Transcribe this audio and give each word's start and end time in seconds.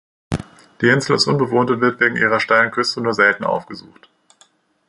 Die 0.81 0.89
Insel 0.89 1.15
ist 1.15 1.27
unbewohnt 1.27 1.69
und 1.69 1.79
wird 1.79 1.99
wegen 1.99 2.15
ihrer 2.15 2.39
steilen 2.39 2.71
Küste 2.71 3.01
nur 3.01 3.13
selten 3.13 3.43
aufgesucht. 3.43 4.09